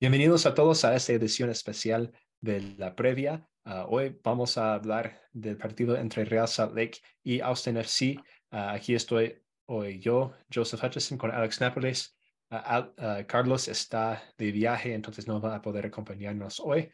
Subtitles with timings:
[0.00, 2.10] Bienvenidos a todos a esta edición especial
[2.40, 3.46] de la previa.
[3.64, 8.16] Ah, hoy vamos a hablar del partido entre Real Salt Lake y Austin FC.
[8.50, 9.36] Ah, aquí estoy
[9.66, 12.16] hoy yo, Joseph Hutchison, con Alex Nápoles.
[12.48, 12.88] Ah,
[13.28, 16.90] Carlos está de viaje, entonces no va a poder acompañarnos hoy,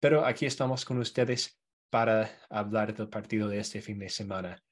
[0.00, 1.60] pero aquí estamos con ustedes
[1.90, 4.64] para hablar del partido de este fin de semana.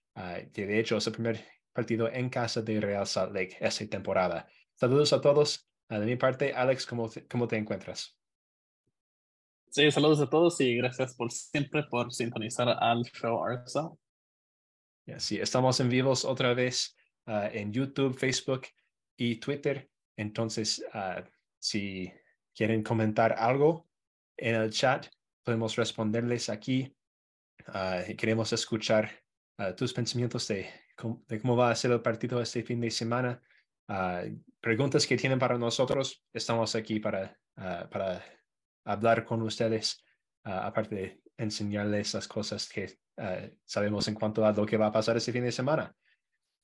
[0.54, 4.48] que de hecho es el primer partido en casa de Real Salt Lake esta temporada.
[4.74, 5.68] Saludos a todos.
[5.88, 8.16] Ah, de mi parte, Alex, ¿cómo te, cómo te encuentras?
[9.70, 13.98] Sí, saludos a todos y gracias por siempre por sintonizar al show RSL.
[15.18, 18.62] sí, estamos en vivos otra vez ah, en YouTube, Facebook
[19.16, 19.90] y Twitter.
[20.16, 21.22] Entonces, uh,
[21.58, 22.12] si
[22.54, 23.88] quieren comentar algo
[24.36, 25.06] en el chat,
[25.42, 26.96] podemos responderles aquí.
[28.16, 29.10] queremos escuchar
[29.76, 30.68] tus pensamientos de
[31.02, 33.42] de cómo va a ser el partido este fin de semana.
[33.88, 34.24] Ah,
[34.60, 38.24] preguntas que tienen para nosotros, estamos aquí para, ah, para
[38.84, 40.02] hablar con ustedes,
[40.44, 42.98] ah, aparte de enseñarles las cosas que
[43.64, 45.94] sabemos en cuanto a lo que va a pasar este fin de semana.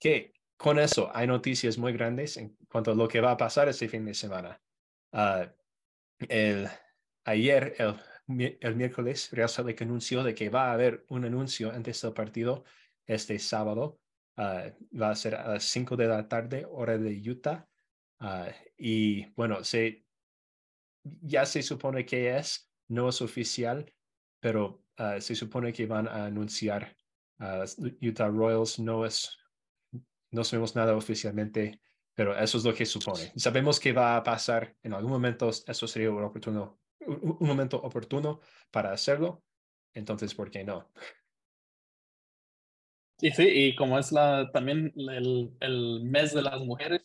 [0.00, 3.68] Que con eso hay noticias muy grandes en cuanto a lo que va a pasar
[3.68, 4.60] este fin de semana.
[6.28, 6.68] el,
[7.24, 12.02] ayer, el, el miércoles, Real Salt anunció de que va a haber un anuncio antes
[12.02, 12.64] del partido
[13.06, 13.99] este sábado
[14.42, 17.68] Ah, va a ser a las 5 de la tarde, hora de Utah.
[18.20, 20.06] Ah, y bueno, se,
[21.02, 23.92] ya se supone que es, no es oficial,
[24.40, 26.96] pero ah, se supone que van a anunciar
[28.00, 28.78] Utah Royals.
[28.78, 29.36] No es,
[30.30, 31.78] no sabemos nada oficialmente,
[32.14, 33.30] pero eso es lo que supone.
[33.36, 36.16] Sabemos que va a pasar en algún momento, eso sería un,
[37.06, 39.44] un momento oportuno para hacerlo.
[39.92, 40.90] Entonces, ¿por qué no?
[43.20, 47.02] Y sí, y como es la, también el, el mes de las mujeres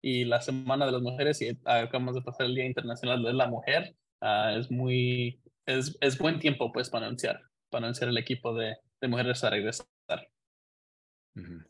[0.00, 3.48] y la semana de las mujeres y acabamos de pasar el Día Internacional de la
[3.48, 8.54] Mujer, ah, es muy, es, es buen tiempo pues para anunciar, para anunciar el equipo
[8.54, 9.86] de, de mujeres a regresar.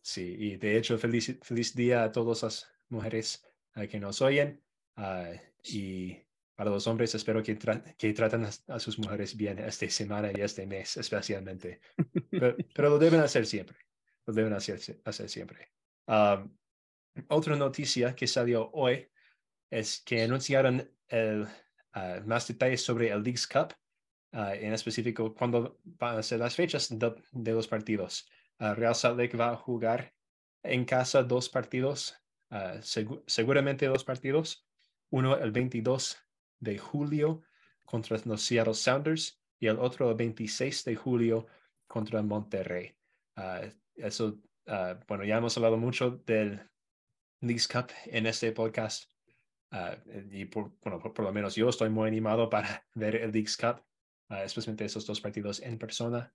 [0.02, 3.44] Sí, y de hecho, feliz, feliz día a todas las mujeres
[3.76, 4.62] uh, que nos oyen.
[4.96, 6.16] Uh, y
[6.58, 7.56] para los hombres, espero que,
[7.96, 11.80] que traten a, sus mujeres bien esta semana y este mes especialmente.
[12.74, 13.78] pero, lo deben hacer siempre.
[14.26, 15.70] Lo deben hacer, hacer siempre.
[17.28, 19.06] otra noticia que salió hoy
[19.70, 21.46] es que anunciaron el,
[21.92, 23.72] ah, más detalles sobre el Leagues Cup,
[24.32, 28.28] ah, en específico cuándo van a ser las fechas de, los partidos.
[28.58, 30.12] Ah, Real Salt Lake va a jugar
[30.64, 32.16] en casa dos partidos,
[32.80, 34.66] seguramente dos partidos,
[35.10, 36.18] uno el 22
[36.60, 37.42] de julio
[37.84, 41.46] contra los Seattle Sounders y el otro el 26 de julio
[41.86, 42.94] contra Monterrey.
[43.36, 43.62] Ah,
[43.94, 46.60] eso, ah, bueno, ya hemos hablado mucho del
[47.40, 49.10] Leagues Cup en este podcast
[49.70, 49.96] ah,
[50.30, 53.82] y por, bueno, por, lo menos yo estoy muy animado para ver el Leagues Cup,
[54.28, 56.32] especialmente esos dos partidos en persona.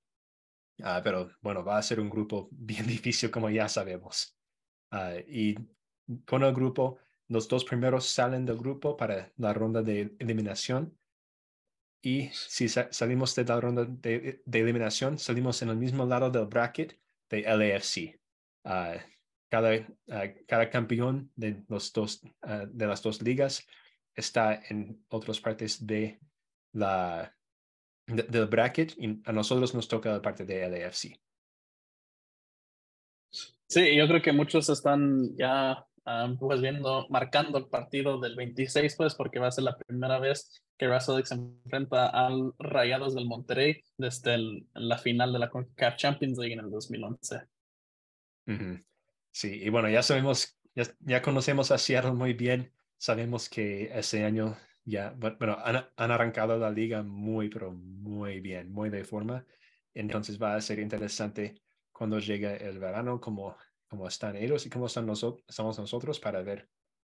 [1.04, 4.38] pero bueno, va a ser un grupo bien difícil como ya sabemos.
[5.28, 5.56] y
[6.26, 6.98] con el grupo
[7.28, 10.98] los dos primeros salen del grupo para la ronda de eliminación.
[12.02, 17.00] Y si salimos de la ronda de, eliminación, salimos en el mismo lado del bracket
[17.30, 18.20] de LAFC.
[18.66, 18.98] Ah,
[19.50, 19.72] cada,
[20.10, 23.66] ah, cada campeón de, los dos, ah, de las dos ligas
[24.16, 26.20] está en otras partes de
[26.74, 27.34] la,
[28.08, 31.20] del bracket y a nosotros nos toca la parte de LAFC.
[33.68, 35.88] Sí, yo creo que muchos están ya
[36.40, 40.64] pues viendo, marcando el partido del 26, pues, porque va a ser la primera vez
[40.78, 44.38] que Russell se enfrenta al Rayados del Monterrey desde
[44.74, 47.42] la final de la CONCACAF Champions League en el 2011.
[49.32, 54.26] Sí, y bueno, ya sabemos, ya, ya, conocemos a Seattle muy bien, sabemos que ese
[54.26, 59.46] año ya, bueno, han, han arrancado la liga muy, pero muy bien, muy de forma,
[59.94, 61.56] entonces va a ser interesante
[61.92, 63.56] cuando llegue el verano, como
[63.94, 66.68] cómo están ellos y cómo están nosotros, estamos nosotros para ver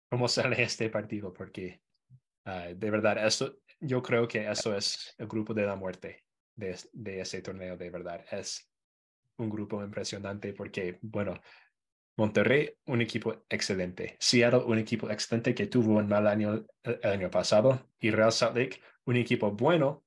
[0.09, 1.81] cómo sale este partido, porque
[2.43, 6.25] ah, de verdad, esto, yo creo que eso es el grupo de la muerte
[6.55, 8.25] de, de ese torneo, de verdad.
[8.29, 8.69] Es
[9.37, 11.39] un grupo impresionante porque, bueno,
[12.17, 14.17] Monterrey, un equipo excelente.
[14.19, 17.89] Seattle, un equipo excelente que tuvo un mal año el año pasado.
[17.97, 20.03] Y Real Salt Lake, un equipo bueno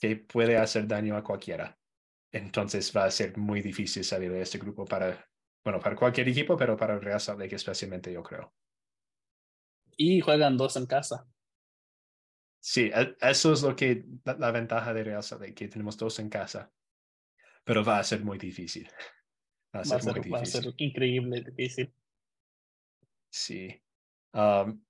[0.00, 1.78] que puede hacer daño a cualquiera.
[2.32, 5.28] Entonces va a ser muy difícil salir de este grupo para
[5.64, 8.52] bueno, para cualquier equipo, pero para el Real Salt Lake especialmente, yo creo.
[9.96, 11.26] Y juegan dos en casa.
[12.60, 16.18] Sí, e, eso es lo que la, ventaja de Real Salt Lake, que tenemos dos
[16.18, 16.70] en casa.
[17.64, 18.88] Pero va a ser muy difícil.
[19.74, 20.32] Va a ser, muy difícil.
[20.32, 21.94] Va a ser increíble difícil.
[23.30, 23.82] Sí.
[24.32, 24.84] Um,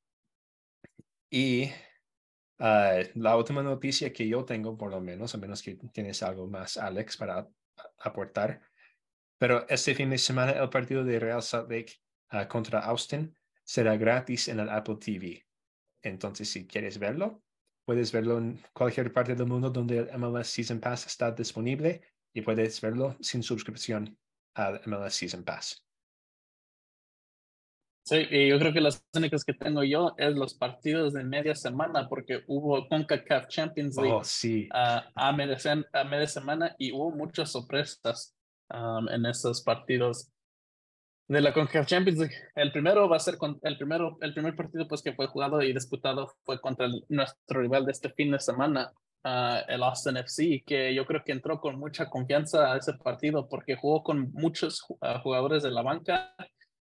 [1.30, 1.70] y
[2.58, 6.46] Ah, la última noticia que yo tengo, por lo menos, a menos que tienes algo
[6.46, 7.48] más, Alex, para
[7.98, 8.62] aportar.
[9.44, 11.93] Pero este fin de semana el partido de Real Salt Lake
[12.31, 15.44] ah, contra Austin será gratis en el Apple TV.
[16.02, 17.43] Entonces, si quieres verlo,
[17.85, 22.00] puedes verlo en cualquier parte del mundo donde el MLS Season Pass está disponible
[22.32, 24.17] y puedes verlo sin suscripción
[24.55, 25.85] al MLS Season Pass.
[28.06, 31.55] Sí, y yo creo que las únicas que tengo yo es los partidos de media
[31.55, 34.70] semana, porque hubo CONCACAF Champions League Oh, sí.
[34.73, 35.58] a, a, media,
[35.93, 38.35] a media semana y hubo muchas sorpresas
[38.70, 40.31] um, en esos partidos
[41.28, 42.34] de la CONCACAF Champions League.
[42.55, 45.62] El primero va a ser con, el primero, el primer partido pues que fue jugado
[45.62, 48.93] y disputado fue contra nuestro rival de este fin de semana,
[49.25, 53.49] uh, el Austin FC, que yo creo que entró con mucha confianza a ese partido
[53.49, 56.34] porque jugó con muchos uh, jugadores de la banca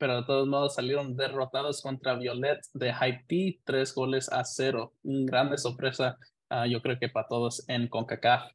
[0.00, 4.94] pero de todos modos salieron derrotados contra Violet de Haití, tres goles a cero.
[5.02, 6.16] Una grande sorpresa,
[6.50, 8.50] uh, yo creo que para todos en CONCACAF.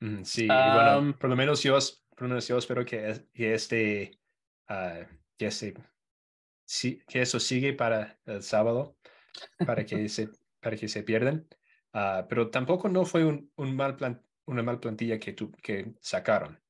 [0.00, 1.78] Mm, sí, um, bueno, por lo menos yo,
[2.20, 4.18] yo espero que, que este,
[4.68, 5.04] uh,
[5.36, 5.74] que este,
[6.64, 8.96] sí, que eso sigue para el sábado,
[9.66, 10.30] para que se,
[10.60, 11.46] para que se pierdan.
[11.92, 15.92] Uh, pero tampoco no fue un, un mal plan, una mal plantilla que, tu, que
[16.00, 16.60] sacaron.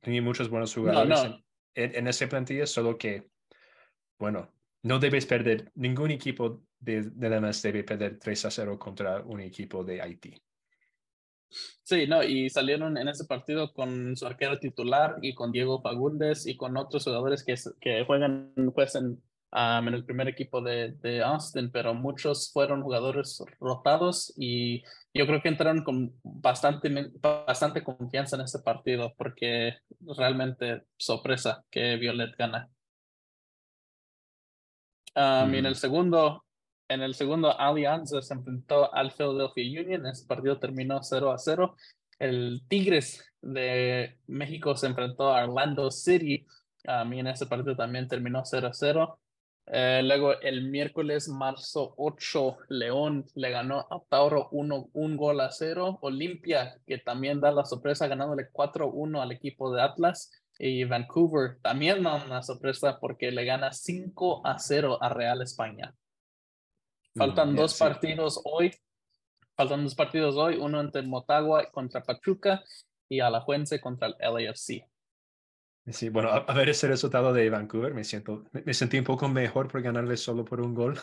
[0.00, 1.44] Tenía muchos buenos jugadores no, no.
[1.74, 3.30] En, en, esa plantilla, solo que
[4.20, 4.52] bueno,
[4.82, 9.40] no debes perder, ningún equipo de, de la debe perder 3 a 0 contra un
[9.40, 10.34] equipo de Haití.
[11.82, 16.46] Sí, no, y salieron en ese partido con su arquero titular y con Diego Fagundes
[16.46, 19.20] y con otros jugadores que, que juegan pues, en,
[19.52, 24.82] um, en el primer equipo de, de, Austin, pero muchos fueron jugadores rotados y
[25.12, 29.78] yo creo que entraron con bastante, bastante confianza en ese partido porque
[30.16, 32.68] realmente sorpresa que Violet gana.
[35.16, 35.54] Um, mm.
[35.54, 36.44] Y en el segundo,
[36.90, 40.06] en el segundo Alianza se enfrentó al Philadelphia Union.
[40.06, 41.76] Ese partido terminó 0 a 0.
[42.18, 46.44] El Tigres de México se enfrentó a Orlando City.
[46.84, 49.20] Um, y en ese partido también terminó 0 a 0.
[49.66, 55.52] Eh, luego el miércoles, marzo 8, León le ganó a Tauro 1 un gol a
[55.52, 56.00] 0.
[56.02, 62.02] Olimpia, que también da la sorpresa, ganándole 4-1 al equipo de Atlas y Vancouver también
[62.02, 65.94] da una sorpresa porque le gana 5 a 0 a Real España.
[67.16, 67.78] Faltan mm, dos sí.
[67.78, 68.74] partidos hoy.
[69.56, 72.62] Faltan dos partidos hoy, uno entre Motagua contra Pachuca
[73.08, 74.86] y Alajuense contra el LAFC.
[75.86, 79.04] Sí, bueno, a, a, ver ese resultado de Vancouver, me siento, me, me sentí un
[79.04, 80.98] poco mejor por ganarle solo por un gol.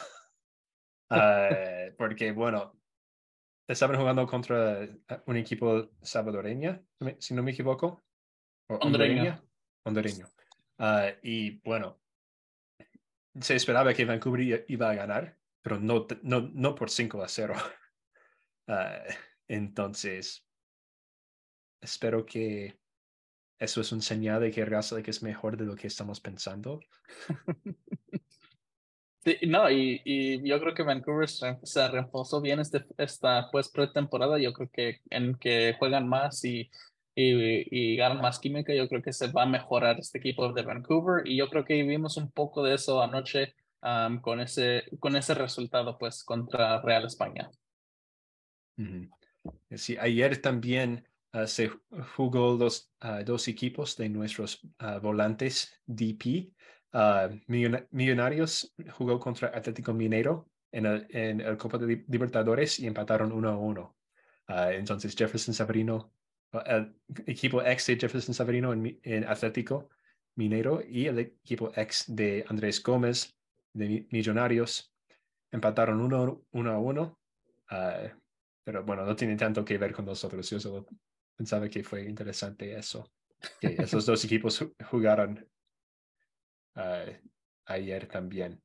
[1.11, 1.15] uh,
[1.97, 2.73] porque, bueno,
[3.67, 4.87] estaban jugando contra
[5.25, 6.83] un equipo salvadoreño,
[7.19, 8.03] si no me equivoco.
[8.69, 9.47] Hondureño
[9.87, 10.27] hondureño.
[10.77, 11.99] Uh, y bueno,
[13.39, 17.55] se esperaba que Vancouver iba a ganar, pero no, no, no por 5 a 0.
[18.67, 18.73] Uh,
[19.47, 20.45] entonces,
[21.81, 22.79] espero que
[23.59, 26.79] eso es un señal de que que es mejor de lo que estamos pensando.
[29.23, 33.67] Sí, no, y, y, yo creo que Vancouver se, se reforzó bien este, esta pues
[33.69, 34.39] pretemporada.
[34.39, 36.69] Yo creo que en que juegan más y
[37.17, 40.61] y, y ganan más química, yo creo que se va a mejorar este equipo de
[40.61, 43.55] Vancouver y yo creo que vimos un poco de eso anoche
[44.21, 47.49] con, ese, con ese resultado pues contra Real España.
[48.77, 49.09] -huh.
[49.75, 51.71] Sí, ayer también uh, se
[52.15, 56.51] jugó los uh, dos equipos de nuestros uh, volantes DP.
[57.91, 63.49] Millonarios jugó contra Atlético Mineiro en el, en el Copa de Libertadores y empataron uno
[63.49, 63.97] a uno.
[64.47, 66.11] entonces Jefferson Sabrino
[66.65, 69.89] el equipo ex de Jefferson Savarino en, en, Atlético
[70.35, 73.36] Mineiro y el equipo ex de Andrés Gómez
[73.77, 74.93] de Millonarios
[75.51, 77.19] empataron uno, uno a uno.
[77.71, 78.09] Uh,
[78.63, 80.49] pero bueno, no tiene tanto que ver con nosotros.
[80.49, 80.85] Yo solo
[81.35, 83.09] pensaba que fue interesante eso.
[83.61, 85.47] Que esos dos equipos jugaron
[86.75, 87.11] uh,
[87.65, 88.61] ayer también.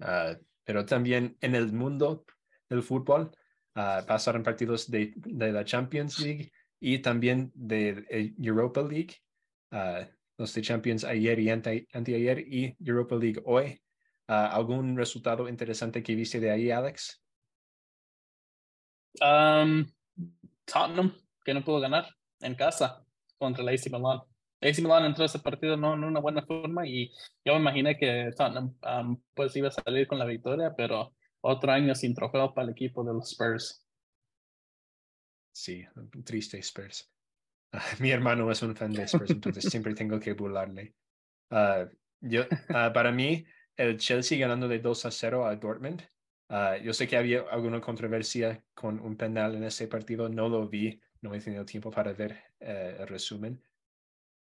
[0.00, 2.24] Uh, pero también en el mundo
[2.68, 3.30] del fútbol
[3.72, 9.14] pasaron partidos de, de la Champions League y también de, Europa League,
[10.36, 13.80] los de Champions ayer y ante, anteayer y Europa League hoy.
[14.28, 17.22] Uh, ¿Algún resultado interesante que viste de ahí, Alex?
[19.22, 19.86] Um,
[20.66, 23.04] Tottenham, que no pudo ganar en casa
[23.38, 24.20] contra el AC Milan.
[24.60, 27.10] AC Milan entró a ese partido no en una buena forma y
[27.44, 31.72] yo me imaginé que Tottenham um, pues iba a salir con la victoria, pero otro
[31.72, 33.86] año sin trofeo para el equipo de los Spurs.
[35.52, 35.84] Sí,
[36.24, 37.10] triste Spurs.
[37.72, 40.94] Uh, mi hermano es un fan de Spurs, entonces siempre tengo que burlarle.
[41.50, 41.88] Uh,
[42.20, 43.46] yo, uh, para mí,
[43.78, 46.02] el Chelsea ganando de 2 a 0 a Dortmund
[46.50, 50.66] Ah, yo sé que había alguna controversia con un penal en ese partido, no lo
[50.66, 53.62] vi, no he tenido tiempo para ver eh, el resumen,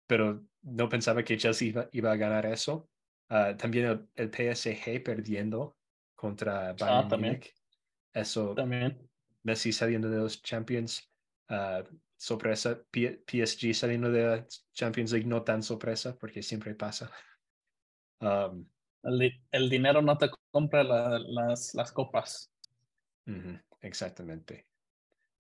[0.07, 2.89] pero no pensaba que Chelsea iba, a ganar eso.
[3.29, 5.77] Ah, también el, PSG perdiendo
[6.15, 7.53] contra Bayern Munich.
[8.13, 8.97] Eso, también.
[9.43, 11.13] Messi saliendo de los Champions,
[12.17, 17.11] sorpresa, PSG saliendo de la Champions League, no tan sorpresa, porque siempre pasa.
[18.21, 18.67] Um,
[19.51, 22.53] el, dinero no te compra las, las copas.
[23.81, 24.67] exactamente.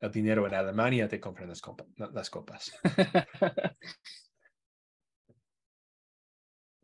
[0.01, 1.63] El dinero en Alemania te compra las,
[2.13, 2.73] las copas.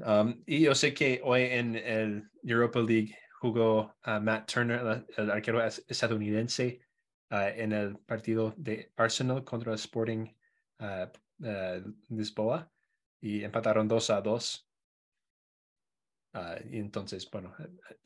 [0.05, 5.31] Um, y yo sé que hoy en el Europa League jugó a Matt Turner, el
[5.31, 6.81] arquero estadounidense,
[7.31, 10.27] uh, en el partido de Arsenal contra Sporting
[10.81, 11.07] uh,
[11.47, 12.69] uh, Lisboa
[13.21, 14.69] y empataron 2 a 2.
[16.35, 17.55] Ah, y entonces, bueno,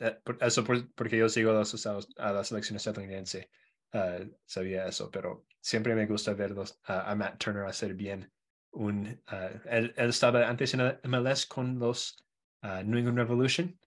[0.01, 3.51] eh, eso porque yo sigo a, a la selección estadounidense,
[3.93, 8.33] ah, sabía eso, pero siempre me gusta verlos a Matt Turner hacer bien.
[8.73, 12.17] Un, ah, él, estaba antes en el MLS con los
[12.63, 13.79] New England Revolution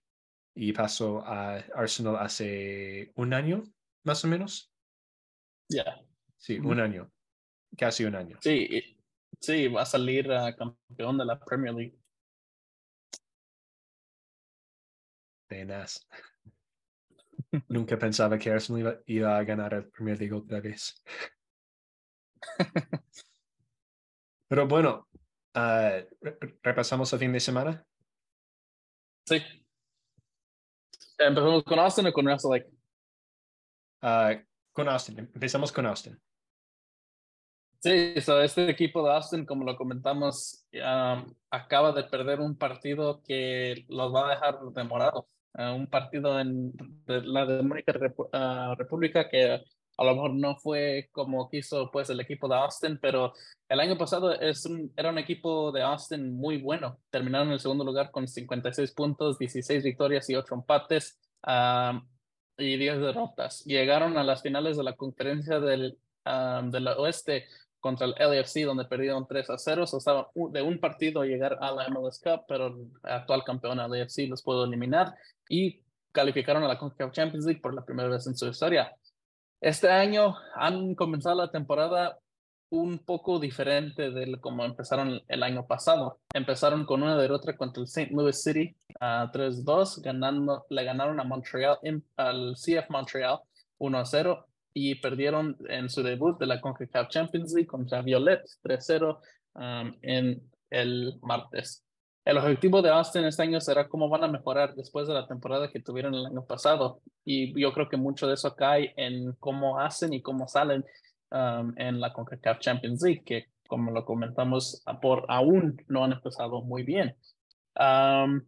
[0.54, 3.62] y pasó a Arsenal hace un año,
[4.04, 4.72] más o menos.
[5.68, 6.02] Ya.
[6.38, 7.12] Sí, un año,
[7.76, 8.38] casi un año.
[8.40, 8.82] Sí,
[9.38, 11.99] sí, va a salir campeón de la Premier League.
[15.50, 16.06] Penas.
[17.68, 21.02] Nunca pensaba que Arsenal iba, a ganar el primer liga otra vez.
[24.48, 25.08] Pero bueno,
[25.54, 25.98] ah,
[26.62, 27.84] repasamos el fin de semana.
[29.26, 29.42] Sí.
[31.18, 32.70] Empezamos con Austin o con Russell Lake.
[34.02, 34.42] Uh,
[34.72, 35.18] con Austin.
[35.18, 36.18] Empezamos con Austin.
[37.80, 40.66] Sí, este equipo de Austin, como lo comentamos,
[41.50, 46.72] acaba de perder un partido que los va a dejar demorados un partido en
[47.06, 47.92] la Demónica
[48.32, 49.62] ah, República que
[50.00, 53.34] a lo mejor no fue como quiso pues el equipo de Austin, pero
[53.68, 54.66] el año pasado es
[54.96, 56.98] era un equipo de Austin muy bueno.
[57.10, 61.20] Terminaron en el segundo lugar con 56 puntos, 16 victorias y 8 empates
[62.56, 63.62] y 10 derrotas.
[63.64, 67.46] Llegaron a las finales de la conferencia del, del oeste
[67.80, 69.84] contra el LAFC, donde perdieron 3 a 0.
[69.84, 73.78] O sea, de un partido a llegar a la MLS Cup, pero el actual campeón
[73.78, 75.14] LAFC los pudo eliminar
[75.48, 75.82] y
[76.12, 78.94] calificaron a la CONCACAF Champions League por la primera vez en su historia.
[79.60, 82.18] Este año han comenzado la temporada
[82.70, 86.20] un poco diferente de como empezaron el año pasado.
[86.32, 88.10] Empezaron con una derrota contra el St.
[88.12, 91.78] Louis City a 3-2, ganando, le ganaron a Montreal,
[92.16, 93.40] al CF Montreal
[93.78, 99.18] 1-0 y perdieron en su debut de la CONCACAF Champions League contra Violet 3-0
[99.54, 101.84] um, en el martes.
[102.24, 105.70] El objetivo de Austin este año será cómo van a mejorar después de la temporada
[105.70, 107.00] que tuvieron el año pasado.
[107.24, 110.84] Y yo creo que mucho de eso cae en cómo hacen y cómo salen
[111.30, 116.60] um, en la CONCACAF Champions League, que como lo comentamos, por aún no han empezado
[116.62, 117.16] muy bien.
[117.78, 118.42] Um,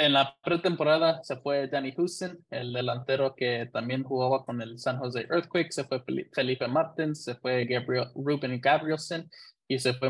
[0.00, 4.96] en la pretemporada se fue Danny Houston, el delantero que también jugaba con el San
[4.96, 6.02] Jose Earthquake, se fue
[6.32, 9.30] Felipe Martins, se fue Gabriel, Ruben Gabrielson
[9.68, 10.08] y se fue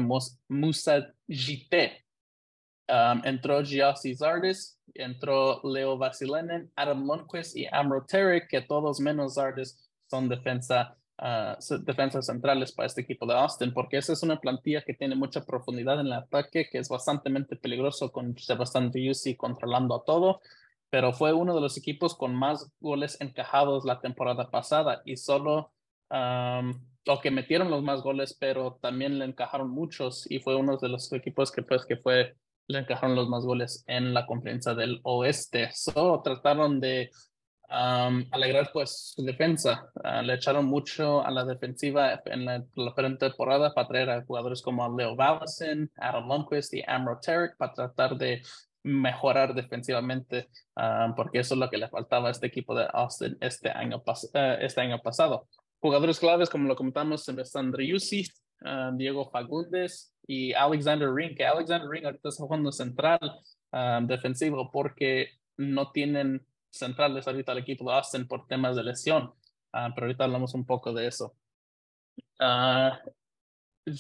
[0.49, 2.05] Musa Jite.
[2.87, 9.35] Um, entró Giassi Zardes, entró Leo Vasilenen, Adam Lundquist y Amro Terry, que todos menos
[9.35, 14.41] Zardes son defensa uh, defensas centrales para este equipo de Austin, porque esa es una
[14.41, 19.37] plantilla que tiene mucha profundidad en el ataque, que es bastante peligroso con Sebastián Driussi
[19.37, 20.41] controlando a todo,
[20.91, 25.73] pero fue uno de los equipos con más goles encajados la temporada pasada y solo,
[26.11, 26.75] um,
[27.07, 30.89] o que metieron los más goles, pero también le encajaron muchos y fue uno de
[30.89, 32.35] los equipos que pues que fue
[32.71, 35.71] le encajaron los más goles en la conferencia del oeste.
[35.73, 37.11] Solo trataron de
[37.71, 39.89] alegrar pues su defensa.
[40.03, 44.61] Ah, le echaron mucho a la defensiva en la, la temporada para traer a jugadores
[44.61, 48.43] como Leo Vallison, Adam Lundquist y Amro Tarek para tratar de
[48.83, 50.49] mejorar defensivamente,
[51.15, 54.03] porque eso es lo que le faltaba a este equipo de Austin este año,
[54.35, 55.47] eh, este año pasado.
[55.81, 58.27] Jugadores claves, como lo comentamos, Alexander Yussi,
[58.95, 63.21] Diego Fagundes y Alexander Ring, que Alexander Ring ahorita está jugando central
[64.03, 69.33] defensivo porque no tienen centrales ahorita al equipo de Austin por temas de lesión,
[69.73, 71.35] ah, pero ahorita hablamos un poco de eso.
[72.39, 72.91] Uh,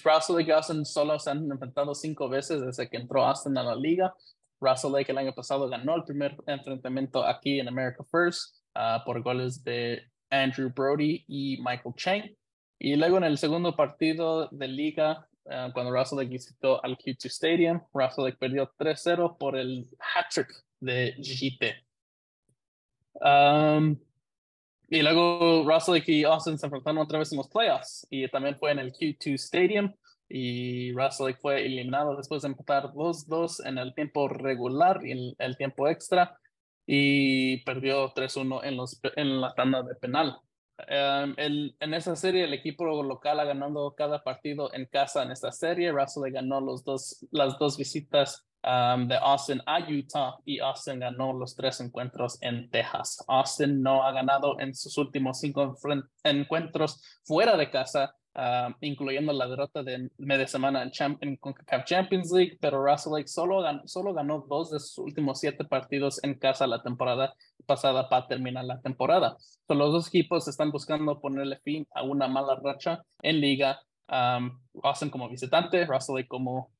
[0.04, 3.74] Russell y Austin solo se han enfrentado cinco veces desde que entró Austin a la
[3.74, 4.14] liga.
[4.60, 9.22] Russell Lake el año pasado ganó el primer enfrentamiento aquí en America First ah, por
[9.22, 12.36] goles de Andrew Brody y Michael Chang.
[12.78, 15.28] Y luego en el segundo partido de liga,
[15.74, 20.48] cuando Russell Lake visitó al Q2 Stadium, Russell Lake perdió 3-0 por el hat-trick
[20.80, 21.89] de GT.
[23.20, 23.98] Um,
[24.88, 28.72] y luego Russell y Austin se enfrentaron otra vez en los playoffs y también fue
[28.72, 29.94] en el Q2 Stadium
[30.28, 35.88] y Russell fue eliminado después de empatar 2-2 en el tiempo regular y el tiempo
[35.88, 36.40] extra
[36.86, 38.78] y perdió 3-1 en,
[39.16, 40.40] en la tanda de penal.
[40.88, 45.52] El, en esa serie, el equipo local ha ganado cada partido en casa en esta
[45.52, 45.92] serie.
[45.92, 51.32] Russell ganó los dos, las dos visitas um, de Austin a Utah y Austin ganó
[51.32, 53.24] los tres encuentros en Texas.
[53.28, 55.76] Austin no ha ganado en sus últimos cinco
[56.24, 62.30] encuentros fuera de casa Ah, incluyendo la derrota de media semana en, en CONCACAF Champions
[62.30, 66.38] League, pero Russell Lake solo ganó, solo ganó dos de sus últimos siete partidos en
[66.38, 67.34] casa la temporada
[67.66, 69.36] pasada para terminar la temporada.
[69.68, 73.80] los dos equipos están buscando ponerle fin a una mala racha en liga.
[74.08, 76.70] Um, Austin como visitante, Russell Lake como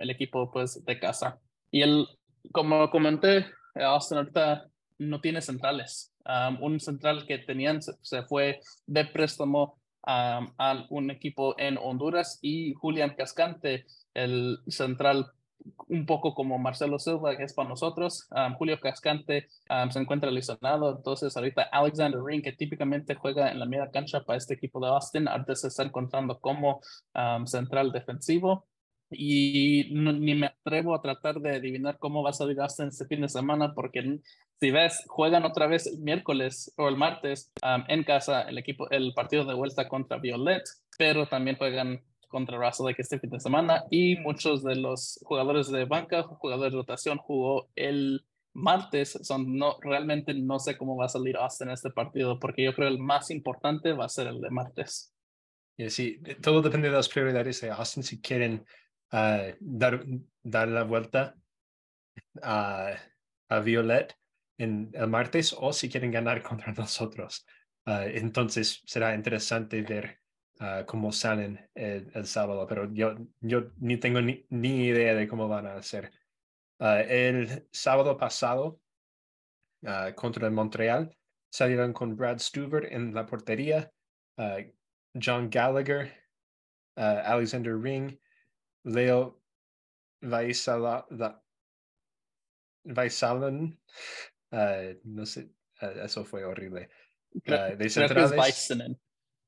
[0.00, 1.38] el equipo pues de casa.
[1.70, 2.06] Y el,
[2.52, 4.66] como comenté, Austin ahorita
[4.98, 6.12] no tiene centrales.
[6.60, 13.14] un central que tenían se fue de préstamo a un equipo en Honduras y Julián
[13.16, 15.32] Cascante, el central
[15.88, 18.28] un poco como Marcelo Silva, que es para nosotros.
[18.56, 19.48] Julio Cascante
[19.90, 24.36] se encuentra lesionado, entonces ahorita Alexander Ring, que típicamente juega en la media cancha para
[24.36, 26.80] este equipo de Austin, ahorita se está encontrando como
[27.46, 28.66] central defensivo
[29.10, 33.20] y ni me atrevo a tratar de adivinar cómo va a salir hasta este fin
[33.20, 34.20] de semana porque
[34.58, 37.52] si ves juegan otra vez el miércoles o el martes
[37.88, 40.64] en casa el equipo el partido de vuelta contra Violet
[40.98, 45.70] pero también juegan contra Russell Lake este fin de semana y muchos de los jugadores
[45.70, 48.24] de banca jugadores de rotación jugó el
[48.56, 52.74] martes son no realmente no sé cómo va a salir Austin este partido porque yo
[52.74, 55.12] creo el más importante va a ser el de martes.
[55.76, 58.64] Y sí todo depende de las prioridades de Austin si quieren
[59.10, 60.04] dar,
[60.42, 61.36] dar la vuelta
[62.42, 62.94] a,
[63.48, 64.16] a Violet
[64.58, 67.46] en el martes o si quieren ganar contra nosotros.
[67.86, 70.20] entonces será interesante ver
[70.86, 75.66] cómo salen el, sábado, pero yo, yo ni tengo ni, ni idea de cómo van
[75.66, 76.10] a hacer.
[76.78, 78.80] el sábado pasado
[80.14, 81.16] contra el Montreal
[81.50, 83.90] salieron con Brad Stuver en la portería,
[85.14, 86.12] John Gallagher,
[86.96, 88.18] Alexander Ring,
[88.86, 89.42] Leo
[90.22, 91.06] Vaisala,
[92.84, 93.78] Vaisalan,
[94.52, 95.50] uh, no sé,
[95.82, 96.88] uh, eso fue horrible.
[97.34, 98.32] Uh, de centrales.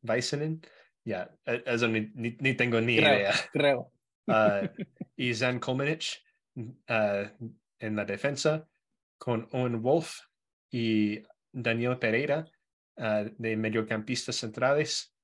[0.03, 0.61] Vaisanen.
[1.05, 3.33] Ya, yeah, eso ni, ni, ni, tengo ni creo, idea.
[3.53, 3.93] Creo.
[5.17, 6.23] Y Zan Komenich
[6.57, 7.25] uh,
[7.79, 8.69] en la defensa
[9.17, 10.21] con Owen Wolf
[10.71, 12.45] y Daniel Pereira
[12.97, 15.15] de mediocampistas centrales.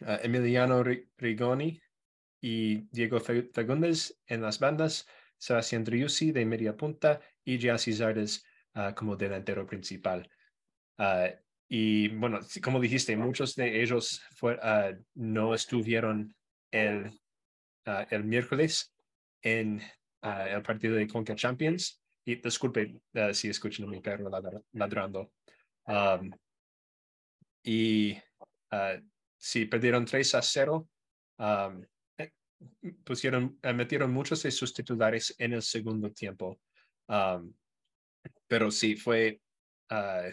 [0.00, 0.82] Emiliano
[1.18, 1.80] Rigoni
[2.44, 8.94] y Diego Fagundes en las bandas, Sebastián Driussi de media punta y Jassy Zardes uh,
[8.94, 10.30] como delantero principal.
[10.98, 11.32] Uh,
[11.70, 16.36] y bueno, como dijiste, muchos de ellos uh, no estuvieron
[16.70, 17.18] el,
[18.10, 18.94] el miércoles
[19.40, 19.80] en
[20.22, 22.02] el partido de Conca Champions.
[22.26, 23.00] Y disculpe
[23.32, 24.30] si escuchan mi perro
[24.72, 25.32] ladrando.
[27.62, 28.18] Y
[29.38, 30.88] si perdieron 3 a 0,
[31.38, 31.84] um,
[33.04, 36.58] pusieron, eh, metieron muchos de sus titulares en el segundo tiempo.
[38.46, 39.40] pero sí, fue,
[39.90, 40.30] ah,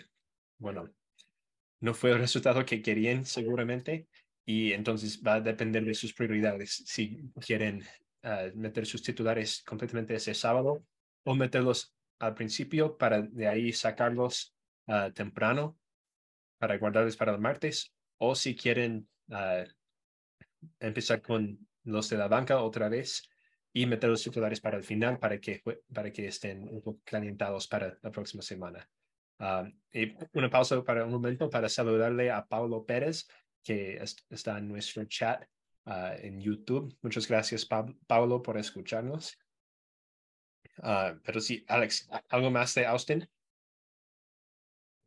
[0.60, 0.94] bueno,
[1.82, 4.08] no fue el resultado que querían seguramente
[4.46, 6.84] y entonces va a depender de sus prioridades.
[6.86, 7.84] Si quieren
[8.24, 10.86] ah, meter sus titulares completamente ese sábado
[11.26, 14.56] o meterlos al principio para de ahí sacarlos
[14.88, 15.78] uh, temprano
[16.60, 19.08] para guardarlos para el martes o si quieren
[20.80, 23.30] empezar con los de la banca otra vez
[23.74, 25.64] y meter los titulares para el final para que,
[25.94, 28.88] para que estén un poco calientados para la próxima semana.
[29.40, 33.28] Ah, y una pausa para un momento para saludarle a Paulo Pérez,
[33.64, 35.44] que está en nuestro chat
[35.86, 36.96] ah, en YouTube.
[37.02, 37.68] Muchas gracias,
[38.08, 39.38] Paulo, por escucharnos.
[40.78, 43.28] Uh, pero sí, Alex, ¿algo más de Austin?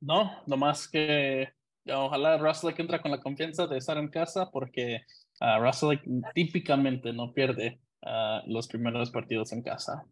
[0.01, 1.53] No, nomás que
[1.87, 5.05] ojalá Russell que entra con la confianza de estar en casa porque
[5.41, 5.99] Uh, Russell
[6.35, 10.05] típicamente no pierde uh, los primeros partidos en casa.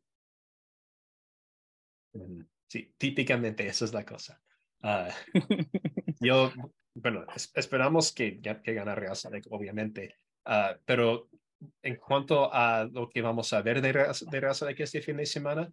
[2.69, 4.41] Sí, típicamente esa es la cosa.
[4.83, 5.09] Uh,
[6.21, 6.53] yo,
[6.95, 10.17] bueno, esperamos que, que gane Real Salt obviamente,
[10.85, 11.29] pero
[11.83, 15.27] en cuanto a lo que vamos a ver de, de Real Salt este fin de
[15.27, 15.73] semana,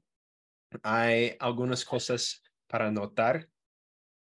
[0.84, 3.50] hay algunas cosas para notar.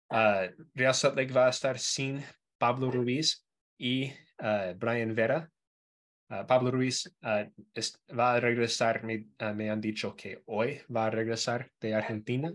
[0.09, 2.23] Real Salt va a estar sin
[2.59, 3.45] Pablo Ruiz
[3.77, 5.51] y Brian Vera.
[6.29, 7.49] Uh, Pablo Ruiz uh,
[8.19, 12.53] va a regresar, me, han dicho que hoy va a regresar de Argentina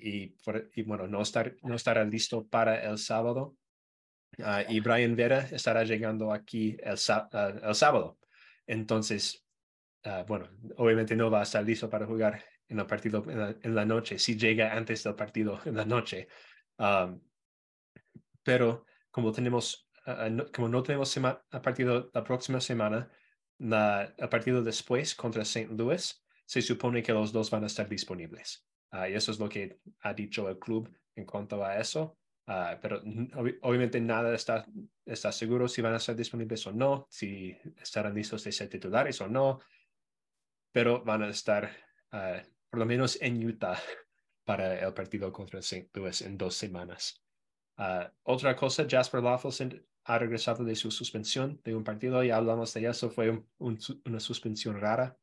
[0.00, 0.36] y,
[0.84, 3.56] bueno, no, estar, no estará listo para el sábado.
[4.68, 6.98] Y Brian Vera estará llegando aquí el,
[7.62, 8.18] el sábado.
[8.66, 9.44] Entonces,
[10.26, 14.18] bueno, obviamente no va a estar listo para jugar en el partido en la, noche,
[14.18, 16.28] si llega antes del partido en la noche.
[18.42, 19.83] pero como tenemos,
[20.52, 23.10] como no tenemos a partido la próxima semana,
[23.58, 25.72] la, el partido después contra St.
[25.74, 28.66] Louis, se supone que los dos van a estar disponibles.
[28.90, 32.18] Ah, y eso es lo que ha dicho el club en cuanto a eso.
[32.46, 33.02] Ah, pero
[33.62, 34.66] obviamente nada está,
[35.06, 39.20] está seguro si van a estar disponibles o no, si estarán listos de ser titulares
[39.22, 39.60] o no,
[40.70, 41.70] pero van a estar
[42.12, 43.78] ah, por lo menos en Utah
[44.44, 45.88] para el partido contra St.
[45.94, 47.20] Louis en dos semanas.
[48.24, 52.86] otra cosa, Jasper Laffelson ha regresado de su suspensión de un partido, ya hablamos de
[52.86, 55.18] eso, fue una suspensión rara,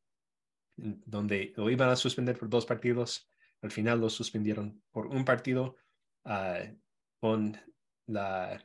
[0.76, 3.28] donde lo iban a suspender por dos partidos,
[3.62, 5.76] al final lo suspendieron por un partido
[6.24, 6.64] ah,
[7.20, 7.56] con
[8.06, 8.60] la,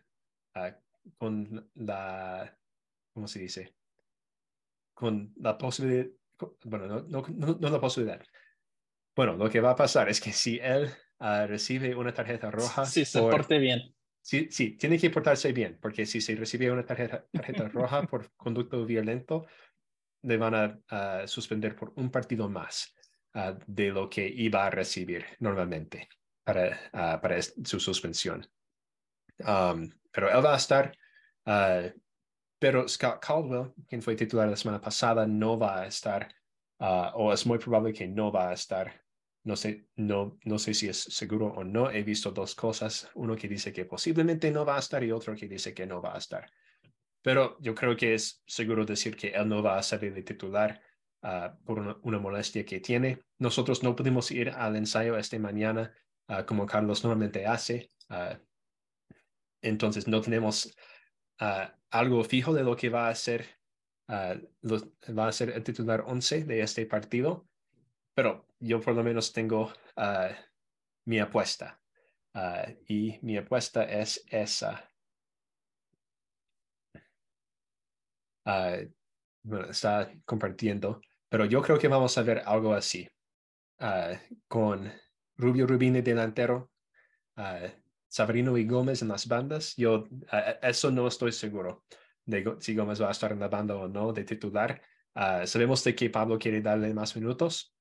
[0.56, 0.76] ah,
[1.20, 2.58] con la,
[3.14, 3.76] ¿cómo se dice?
[4.96, 6.08] Con la posibilidad,
[6.64, 8.24] bueno, no, no, no, la posibilidad.
[9.16, 12.86] Bueno, lo que va a pasar es que si él ah, recibe una tarjeta roja.
[12.86, 13.97] Sí, se porte bien
[14.28, 18.30] Sí, sí, tiene que portarse bien, porque si se recibe una tarjeta, tarjeta roja por
[18.36, 19.48] conducto violento,
[20.24, 22.94] le van a, suspender por un partido más
[23.36, 26.10] ah, de lo que iba a recibir normalmente
[26.44, 28.46] para, ah, para su suspensión.
[29.40, 30.92] Um, pero él va a estar,
[31.46, 31.84] ah,
[32.60, 36.28] pero Scott Caldwell, quien fue titular la semana pasada, no va a estar,
[36.80, 39.07] o es muy probable que no va a estar
[39.48, 41.90] no sé, no, no sé si es seguro o no.
[41.90, 43.10] He visto dos cosas.
[43.16, 46.02] Uno que dice que posiblemente no va a estar y otro que dice que no
[46.02, 46.52] va a estar.
[47.22, 50.82] Pero yo creo que es seguro decir que él no va a salir de titular
[51.22, 53.22] ah, por una, molestia que tiene.
[53.40, 55.94] Nosotros no podemos ir al ensayo esta mañana
[56.28, 57.90] ah, como Carlos normalmente hace.
[58.10, 58.38] Ah,
[59.62, 60.76] entonces no tenemos
[61.90, 63.46] algo fijo de lo que va a ser,
[64.10, 67.48] va a ser el titular 11 de este partido
[68.18, 70.32] pero yo por lo menos tengo ah,
[71.06, 71.80] mi apuesta.
[72.34, 74.90] Ah, y mi apuesta es esa.
[78.44, 78.90] Uh,
[79.44, 81.00] bueno, está compartiendo,
[81.30, 83.08] pero yo creo que vamos a ver algo así.
[84.48, 84.92] con
[85.36, 86.72] Rubio Rubini delantero,
[88.08, 89.76] Sabrino y Gómez en las bandas.
[89.76, 90.08] Yo
[90.64, 91.86] eso no estoy seguro
[92.26, 94.82] de si Gómez va a estar en la banda o no de titular.
[95.46, 97.77] sabemos de que Pablo quiere darle más minutos,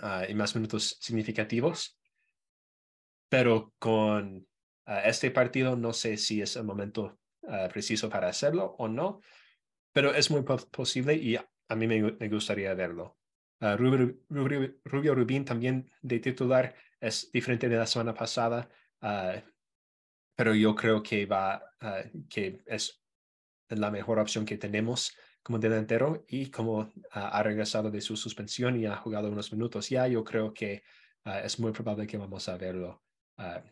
[0.00, 1.98] Ah, y más minutos significativos.
[3.28, 4.46] Pero con
[4.86, 9.20] ah, este partido no sé si es el momento ah, preciso para hacerlo o no,
[9.92, 13.16] pero es muy posible y a mí me, gustaría verlo.
[13.60, 18.70] Rubio, Rubio, Rubín también de titular es diferente de la semana pasada,
[20.34, 21.62] pero yo creo que va,
[22.30, 23.02] que es
[23.68, 28.86] la mejor opción que tenemos como delantero y como ha regresado de su suspensión y
[28.86, 30.82] ha jugado unos minutos ya, yo creo que
[31.24, 33.02] ah, es muy probable que vamos a verlo.
[33.36, 33.62] Ah,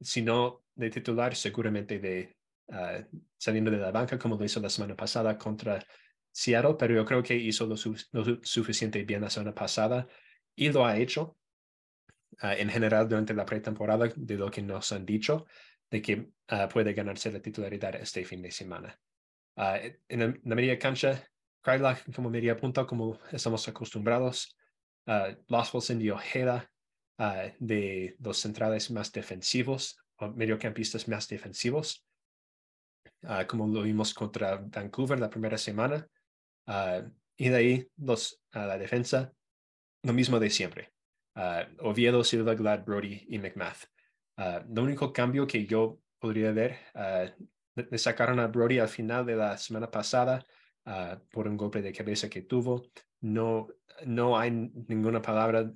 [0.00, 2.36] si no de titular, seguramente de
[2.70, 3.04] ah,
[3.36, 5.84] saliendo de la banca, como lo hizo la semana pasada contra
[6.30, 10.06] Seattle, pero yo creo que hizo lo, suficiente bien la semana pasada
[10.54, 11.36] y lo ha hecho
[12.40, 15.46] en general durante la pretemporada de lo que nos han dicho
[15.90, 16.30] de que
[16.72, 18.98] puede ganarse la titularidad este fin de semana.
[19.56, 21.22] Ah, en la media cancha,
[21.62, 24.56] Kreilach como media punta, como estamos acostumbrados.
[25.06, 26.70] Uh, Wilson y Ojeda
[27.18, 32.06] uh, de los centrales más defensivos, o mediocampistas más defensivos,
[33.48, 36.06] como lo vimos contra Vancouver la primera semana.
[37.36, 39.32] y de ahí los, la defensa,
[40.02, 40.92] lo mismo de siempre.
[41.80, 43.86] Oviedo, Silva, Glad, Brody y McMath.
[44.68, 46.78] lo único cambio que yo podría ver
[47.74, 50.46] le sacaron a Brody al final de la semana pasada
[50.84, 52.90] ah, por un golpe de cabeza que tuvo.
[53.20, 53.68] No,
[54.06, 55.72] no hay ninguna palabra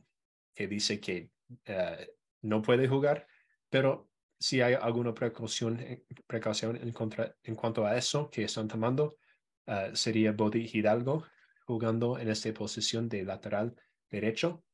[0.54, 1.30] que dice que
[1.64, 3.26] eh, no puede jugar,
[3.70, 8.68] pero si hay alguna precaución, eh, precaución en, contra, en cuanto a eso que están
[8.68, 9.18] tomando,
[9.66, 11.26] ah, sería Body Hidalgo
[11.66, 13.74] jugando en esta posición de lateral
[14.10, 14.64] derecho,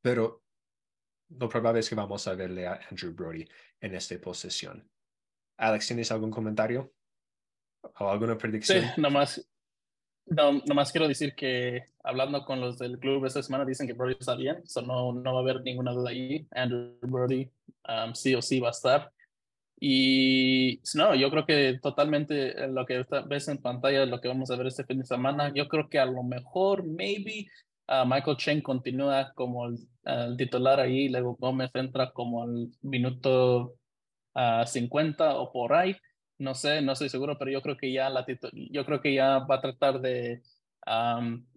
[0.00, 0.44] pero
[1.28, 3.48] lo probable es que vamos a verle a Andrew Brody
[3.80, 4.91] en esta posición.
[5.56, 6.92] Alex, ¿tienes algún comentario
[7.98, 8.82] o alguna predicción?
[8.82, 9.48] Sí, nomás,
[10.26, 14.16] no, nomás quiero decir que hablando con los del club esta semana dicen que Brody
[14.18, 16.46] está bien, so no, no va a haber ninguna duda ahí.
[16.52, 17.50] Andrew Brody
[17.88, 19.12] um, sí o sí va a estar.
[19.84, 24.56] Y no, yo creo que totalmente lo que ves en pantalla, lo que vamos a
[24.56, 27.48] ver este fin de semana, yo creo que a lo mejor, maybe,
[28.06, 33.74] Michael Chen continúa como el, titular ahí, luego Gómez entra como el minuto
[34.66, 35.96] 50 o por ahí.
[36.38, 39.38] No sé, no estoy seguro, pero yo creo que ya la yo creo que ya
[39.40, 40.42] va a tratar de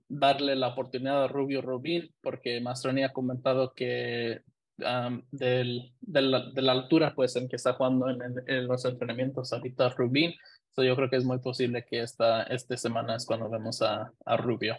[0.07, 4.41] darle la oportunidad a Rubio Rubín, porque Mastroni ha comentado que
[4.77, 9.89] del, de, la, de, la, altura pues en que está jugando en, los entrenamientos ahorita
[9.89, 10.33] Rubín,
[10.71, 14.11] so yo creo que es muy posible que esta, esta semana es cuando vemos a,
[14.25, 14.75] a Rubio.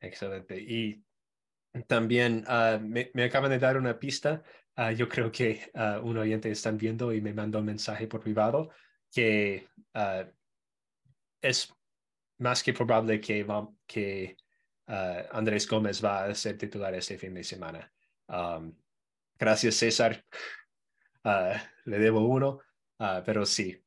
[0.00, 0.60] Excelente.
[0.60, 1.02] Y
[1.86, 4.42] también uh, me, me, acaban de dar una pista.
[4.76, 8.20] Uh, yo creo que uh, un oyente están viendo y me mandó un mensaje por
[8.20, 8.70] privado
[9.10, 9.68] que
[11.42, 11.74] es
[12.38, 13.46] más que probable que,
[13.86, 14.36] que
[14.86, 17.92] Andrés Gómez va a ser titular este fin de semana.
[18.28, 18.74] Um,
[19.38, 20.24] gracias, César.
[21.84, 22.60] le debo uno,
[23.26, 23.78] pero sí.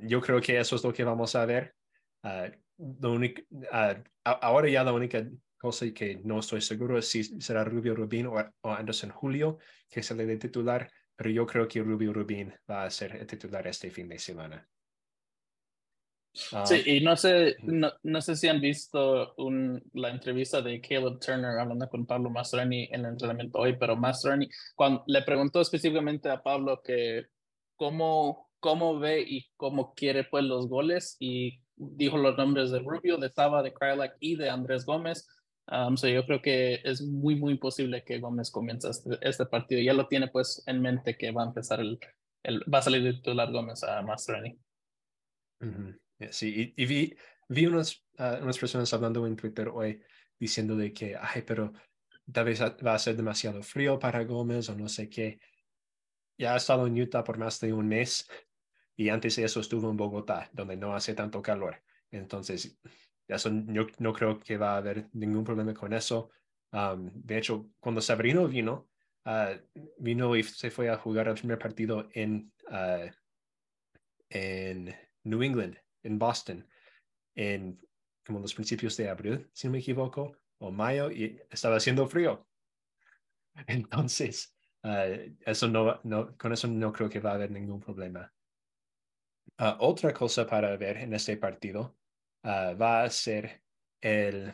[0.00, 1.74] yo creo que eso es lo que vamos a ver.
[2.22, 2.50] Uh,
[4.24, 5.26] ahora ya la única
[5.58, 9.58] cosa que no estoy seguro si será Rubio Rubín o, Anderson Julio
[9.90, 13.66] que sale de titular, pero yo creo que Rubio Rubín va a ser el titular
[13.66, 14.66] este fin de semana.
[16.32, 20.80] sí, ah, y no sé, no, no, sé si han visto un, la entrevista de
[20.80, 25.60] Caleb Turner hablando con Pablo Mastrani en el entrenamiento hoy, pero Mastrani cuando le preguntó
[25.60, 27.26] específicamente a Pablo que
[27.74, 33.16] cómo, cómo ve y cómo quiere pues los goles y dijo los nombres de Rubio,
[33.16, 35.26] de Saba, de Krylak y de Andrés Gómez.
[35.70, 39.82] Um, yo creo que es muy, muy posible que Gómez comience este, este, partido.
[39.82, 41.98] Ya lo tiene pues en mente que va a empezar el,
[42.42, 44.58] el va a salir de titular Gómez a Mastrani.
[46.30, 47.14] Sí, y, vi,
[47.48, 50.00] vi unas, uh, unas personas hablando en Twitter hoy
[50.38, 51.72] diciendo de que, ay, pero
[52.32, 55.38] tal vez va a ser demasiado frío para Gómez o no sé qué.
[56.38, 58.26] Ya ha estado en Utah por más de un mes
[58.96, 61.82] y antes de eso estuvo en Bogotá, donde no hace tanto calor.
[62.10, 62.78] Entonces,
[63.28, 66.30] eso, yo no creo que va a haber ningún problema con eso.
[66.72, 68.88] de hecho, cuando Sabrino vino,
[69.24, 69.54] ah,
[69.98, 73.06] vino y se fue a jugar el primer partido en, ah,
[74.30, 76.66] en New England, en Boston,
[77.34, 77.78] en
[78.26, 82.46] como los principios de abril, si no me equivoco, o mayo, y estaba haciendo frío.
[83.66, 85.06] Entonces, ah,
[85.44, 88.32] eso no, no, con eso no creo que va a haber ningún problema.
[89.80, 91.97] Otra cosa para ver en este partido
[92.42, 93.62] ah, va a ser
[94.00, 94.52] el,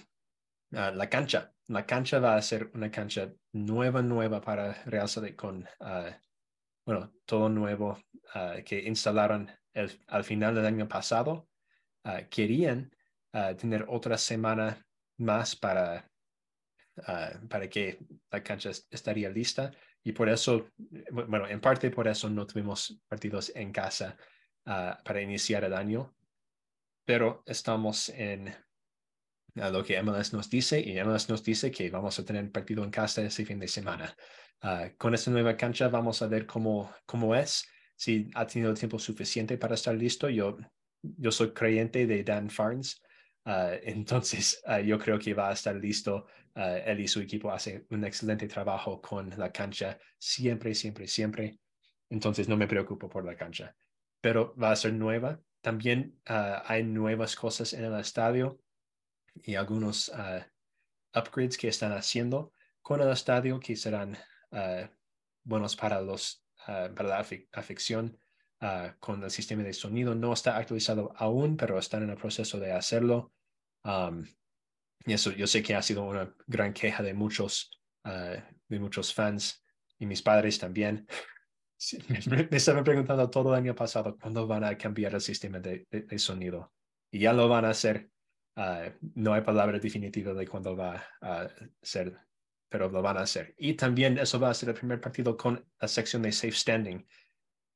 [0.73, 1.53] ah, la cancha.
[1.69, 5.67] La cancha va a ser una cancha nueva, nueva para Real Salt con,
[6.85, 7.99] bueno, todo nuevo
[8.67, 9.51] que instalaron
[10.09, 11.49] al final del año pasado.
[12.29, 12.95] querían
[13.57, 14.85] tener otra semana
[15.17, 16.07] más para,
[17.49, 17.99] para que
[18.31, 19.71] la cancha estaría lista
[20.03, 20.69] y por eso,
[21.11, 24.19] bueno, en parte por eso no tuvimos partidos en casa
[24.67, 26.15] Ah, para iniciar el año,
[27.05, 28.55] pero estamos en
[29.55, 32.91] lo que MLS nos dice y MLS nos dice que vamos a tener partido en
[32.91, 34.17] casa ese fin de semana.
[34.61, 38.99] Ah, con esta nueva cancha vamos a ver cómo, cómo es, si ha tenido tiempo
[38.99, 40.29] suficiente para estar listo.
[40.29, 40.57] Yo,
[41.03, 43.01] yo soy creyente de Dan Farns,
[43.45, 46.27] ah, entonces yo creo que va a estar listo.
[46.55, 51.59] él y su equipo hacen un excelente trabajo con la cancha, siempre, siempre, siempre.
[52.11, 53.75] Entonces no me preocupo por la cancha
[54.25, 55.39] pero va a ser nueva.
[55.65, 58.61] También ah, hay nuevas cosas en el estadio
[59.33, 60.47] y algunos ah,
[61.15, 64.15] upgrades que están haciendo con el estadio que serán
[64.53, 64.91] ah,
[65.43, 68.19] buenos para, los, para la afección
[69.01, 70.15] con el sistema de sonido.
[70.15, 73.33] No está actualizado aún, pero están en el proceso de hacerlo.
[75.07, 77.71] y eso yo sé que ha sido una gran queja de muchos,
[78.05, 79.63] de muchos fans
[79.99, 81.07] y mis padres también.
[82.27, 85.87] Me, estaba preguntando todo el año pasado cuándo van a cambiar el sistema de,
[86.19, 86.73] sonido.
[87.11, 88.11] Y ya lo van a hacer.
[88.57, 91.49] Ah, no hay palabra definitiva de cuándo va a
[91.83, 92.17] ser,
[92.69, 93.55] pero lo van a hacer.
[93.59, 97.07] Y también eso va a ser el primer partido con la sección de safe standing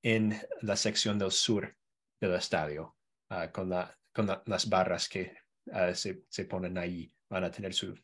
[0.03, 1.77] en la sección del sur
[2.21, 2.97] del estadio,
[3.31, 5.37] ah, con, la, con las barras que
[5.73, 7.13] ah, se, se, ponen ahí.
[7.29, 7.95] Van a tener su,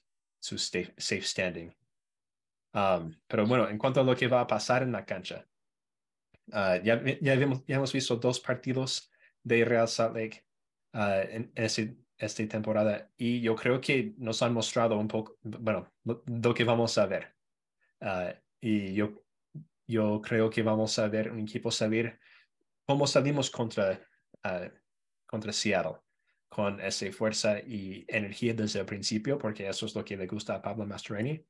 [0.40, 1.74] su safe standing.
[2.74, 5.46] Um, pero bueno, en cuanto a lo que va a pasar en la cancha,
[6.52, 9.10] Ah, ya, ya, hemos visto dos partidos
[9.42, 10.44] de Real Salt Lake
[10.92, 16.54] ah, en, esta temporada y yo creo que nos han mostrado un poco, bueno, lo,
[16.54, 17.34] que vamos a ver.
[18.00, 19.24] Ah, y yo,
[19.86, 22.18] yo creo que vamos a ver un equipo salir
[22.86, 23.98] como salimos contra,
[25.26, 25.96] contra Seattle,
[26.50, 30.56] con esa fuerza y energía desde el principio, porque eso es lo que le gusta
[30.56, 31.42] a Pablo Mastroeni.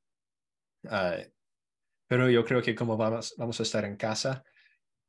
[2.07, 4.45] pero yo creo que como vamos, vamos a estar en casa,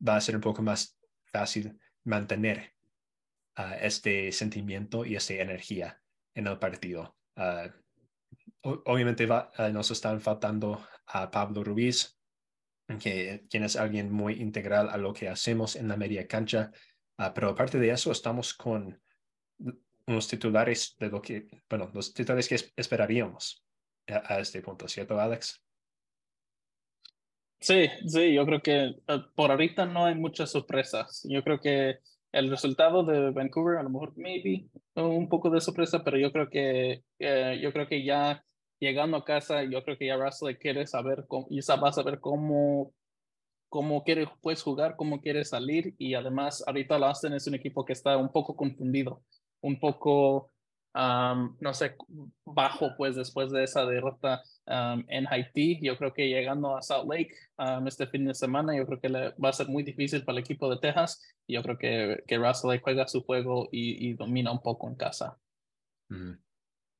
[0.06, 0.98] va a ser un poco más
[1.32, 2.74] fácil mantener
[3.56, 6.02] ah, este sentimiento y esta energía.
[6.36, 7.16] en el partido.
[8.62, 12.20] obviamente va, nos están faltando a Pablo Ruiz,
[13.00, 16.72] que, quien es alguien muy integral a lo que hacemos en la media cancha.
[17.34, 19.02] pero aparte de eso, estamos con
[20.08, 23.66] unos titulares de lo que, bueno, los titulares que esperaríamos
[24.08, 25.65] a, este punto, ¿cierto, Alex?
[27.66, 31.26] Sí, sí, yo creo que eh, por ahorita no hay muchas sorpresas.
[31.28, 31.98] Yo creo que
[32.32, 36.48] el resultado de Vancouver, a lo mejor, maybe, un poco de sorpresa, pero yo creo
[36.50, 38.46] que, eh, yo creo que ya
[38.80, 42.20] llegando a casa, yo creo que ya Russell quiere saber, cómo, y va a saber
[42.20, 42.94] cómo,
[43.70, 47.94] cómo quiere pues, jugar, cómo quiere salir, y además ahorita Austin es un equipo que
[47.94, 49.24] está un poco confundido
[49.62, 50.52] un poco,
[50.96, 51.96] no sé,
[52.46, 55.80] bajo pues después de esa derrota en Haití.
[55.82, 57.34] Yo creo que llegando a Salt Lake
[57.86, 60.44] este fin de semana, yo creo que le va a ser muy difícil para el
[60.44, 61.22] equipo de Texas.
[61.48, 65.38] Yo creo que, que Russell juega su juego y, domina un poco en casa.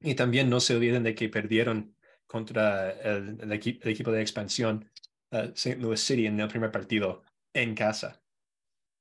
[0.02, 1.96] Y también no se olviden de que perdieron
[2.28, 4.90] contra el, equipo de expansión
[5.32, 5.78] uh, St.
[5.78, 8.22] Louis City en el primer partido en casa.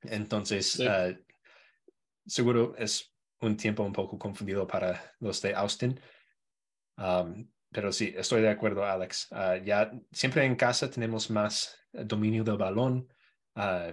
[0.03, 1.17] Entonces, uh,
[2.27, 3.14] seguro es
[3.45, 6.01] un tiempo un poco confundido para los de Austin.
[6.97, 9.29] Um, pero sí, estoy de acuerdo, Alex.
[9.33, 13.09] Uh, ya siempre en casa tenemos más dominio del balón.
[13.57, 13.93] Uh,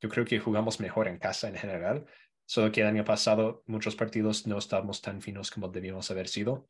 [0.00, 2.06] yo creo que jugamos mejor en casa en general.
[2.44, 6.68] Solo que el año pasado muchos partidos no estábamos tan finos como debíamos haber sido.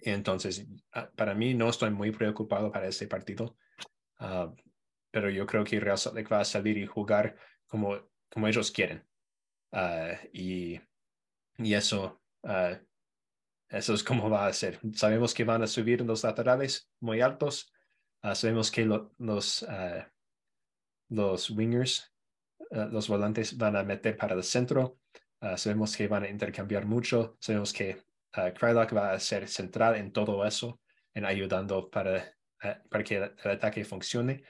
[0.00, 3.56] Entonces, uh, para mí no estoy muy preocupado para este partido.
[5.10, 8.72] pero yo creo que Real Salt Lake va a salir y jugar como, como ellos
[8.72, 9.06] quieren.
[10.32, 10.80] y
[11.58, 12.78] y eso, ah,
[13.68, 14.80] eso es como va a ser.
[14.94, 17.72] Sabemos que van a subir los laterales muy altos.
[18.22, 20.10] Ah, sabemos que los, ah,
[21.08, 22.12] los wingers,
[22.70, 24.98] los volantes van a meter para el centro.
[25.56, 27.36] sabemos que van a intercambiar mucho.
[27.40, 30.80] Sabemos que Krylock va a ser central en todo eso,
[31.14, 32.36] en ayudando para,
[32.90, 34.44] para que el, ataque funcione.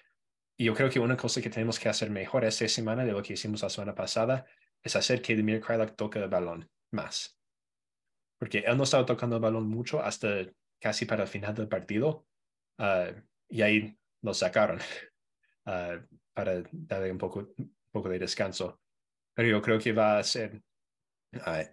[0.56, 3.22] Y yo creo que una cosa que tenemos que hacer mejor esta semana de lo
[3.22, 4.46] que hicimos la semana pasada
[4.82, 7.38] es hacer que Demir Krylock toque el balón más.
[8.38, 10.46] Porque él no estaba tocando el balón mucho hasta
[10.80, 12.26] casi para el final del partido.
[12.78, 13.10] Ah,
[13.48, 14.78] y ahí lo sacaron
[15.66, 15.98] ah,
[16.32, 17.48] para darle un poco,
[17.90, 18.80] poco de descanso.
[19.34, 20.62] Pero yo creo que va a ser
[21.34, 21.64] uh,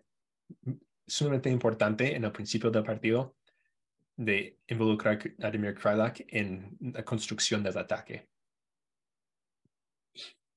[1.05, 3.35] sumamente importante en el principio del partido
[4.17, 8.29] de involucrar a Demir Krylak en la construcción del ataque.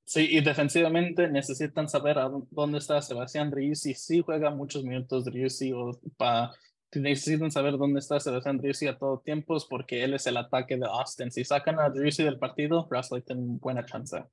[0.09, 3.93] Sí, y defensivamente necesitan saber a dónde está Sebastián Driussi.
[3.93, 6.51] Sí juega muchos minutos Driussi o pa,
[6.95, 10.87] necesitan saber dónde está Sebastián Driussi a todo tiempo porque él es el ataque de
[10.87, 11.31] Austin.
[11.31, 14.25] Si sacan a Driussi del partido, Russell tiene buena chance.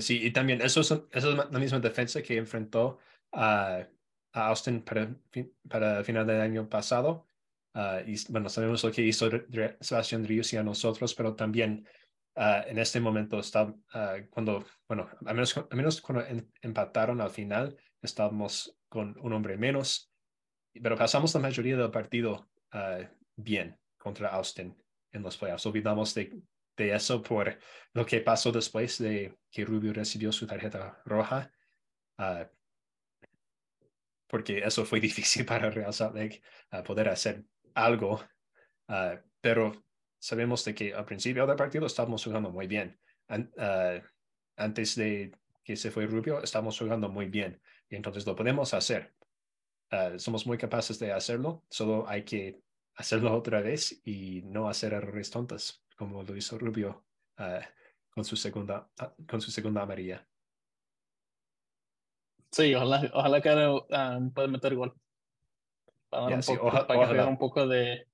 [0.00, 2.98] Sí, y también eso es, eso es la misma defensa que enfrentó
[3.30, 3.86] a,
[4.32, 5.14] a Austin para,
[5.68, 7.28] para final del año pasado.
[7.72, 9.30] Uh, y bueno, sabemos lo que hizo
[9.78, 11.86] Sebastián Driussi a nosotros, pero también
[12.34, 16.24] Ah, en este momento está ah, cuando, bueno, a menos, a menos cuando
[16.62, 20.10] empataron al final, estábamos con un hombre menos,
[20.82, 23.00] pero pasamos la mayoría del partido ah,
[23.36, 24.74] bien contra Austin
[25.12, 25.66] en los playoffs.
[25.66, 26.40] Olvidamos de,
[26.76, 27.58] de, eso por
[27.92, 31.52] lo que pasó después de que Rubio recibió su tarjeta roja,
[34.26, 36.42] porque eso fue difícil para Real Salt Lake
[36.82, 38.24] poder hacer algo,
[39.42, 39.84] pero
[40.22, 42.96] sabemos de que al principio del partido estábamos jugando muy bien.
[43.28, 44.00] Ah,
[44.56, 45.32] antes de
[45.64, 47.60] que se fue Rubio, estábamos jugando muy bien.
[47.90, 49.12] Y entonces lo podemos hacer.
[49.90, 52.62] Ah, somos muy capaces de hacerlo, solo hay que
[52.94, 57.04] hacerlo otra vez y no hacer errores tontos, como lo hizo Rubio
[57.38, 57.60] ah,
[58.10, 58.88] con, su segunda,
[59.28, 60.24] con su segunda amarilla.
[62.52, 64.94] Sí, ojalá, ojalá que pueda meter gol.
[66.08, 68.06] Para, dar un, poco, para un poco de,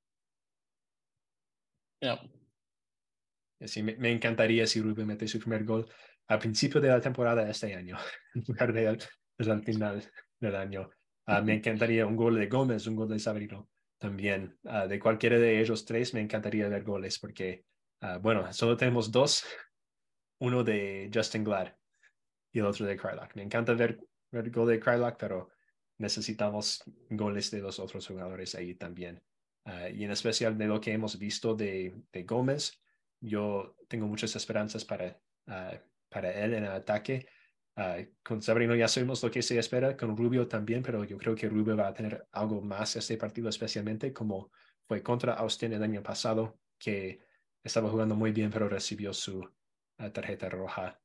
[3.61, 5.91] Sí, me, encantaría si Rubio mete su primer gol
[6.29, 7.97] al principio de la temporada de este año,
[8.35, 10.05] en lugar de al, final
[10.39, 10.91] del año.
[11.27, 13.69] Ah, me encantaría un gol de Gómez, un gol de Sabrino
[13.99, 14.57] también.
[14.65, 17.65] Ah, de cualquiera de ellos tres me encantaría ver goles porque,
[18.01, 19.45] ah, bueno, solo tenemos dos,
[20.39, 21.75] uno de Justin Glad
[22.53, 23.35] y el otro de Krylock.
[23.35, 23.99] Me encanta ver,
[24.31, 25.51] ver el gol de Krylock, pero
[25.99, 29.21] necesitamos goles de los otros jugadores ahí también.
[29.69, 32.81] Ah, y en especial de lo que hemos visto de, de Gómez,
[33.21, 37.27] yo tengo muchas esperanzas para, ah, para él en el ataque.
[37.77, 41.35] Uh, con Sabrino ya sabemos lo que se espera, con Rubio también, pero yo creo
[41.37, 44.51] que Rubio va a tener algo más este partido, especialmente como
[44.89, 47.21] fue contra Austin el año pasado, que
[47.63, 49.49] estaba jugando muy bien, pero recibió su
[50.13, 51.01] tarjeta roja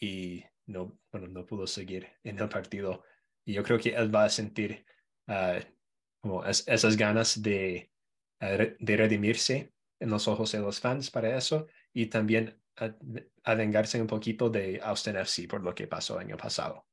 [0.00, 3.04] y no, bueno, no pudo seguir en el partido
[3.44, 4.86] y yo creo que él va a sentir
[6.22, 7.90] como esas ganas de,
[8.38, 14.06] de redimirse en los ojos de los fans para eso y también a, vengarse un
[14.06, 16.86] poquito de Austin FC por lo que pasó el año pasado.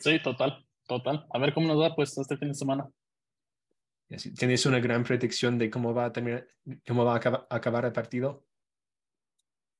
[0.00, 1.26] Sí, total, total.
[1.30, 2.88] A ver cómo nos va pues este fin de semana.
[4.36, 6.46] ¿Tienes una gran predicción de cómo va a terminar,
[6.86, 8.44] cómo va a acabar, el partido?